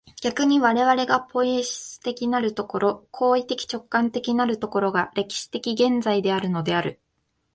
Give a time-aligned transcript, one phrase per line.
[0.19, 6.99] 逆に我々がポイエシス的なる所、行為的直観的なる所が、歴史的現在であるのである。